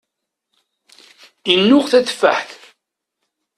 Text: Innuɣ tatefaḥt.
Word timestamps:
Innuɣ 1.51 1.85
tatefaḥt. 1.91 2.59